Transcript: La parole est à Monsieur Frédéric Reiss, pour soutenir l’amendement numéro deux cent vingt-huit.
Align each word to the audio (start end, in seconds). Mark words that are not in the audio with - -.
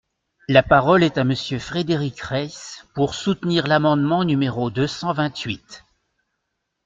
La 0.47 0.63
parole 0.63 1.03
est 1.03 1.19
à 1.19 1.23
Monsieur 1.23 1.59
Frédéric 1.59 2.19
Reiss, 2.21 2.87
pour 2.95 3.13
soutenir 3.13 3.67
l’amendement 3.67 4.23
numéro 4.23 4.71
deux 4.71 4.87
cent 4.87 5.13
vingt-huit. 5.13 5.85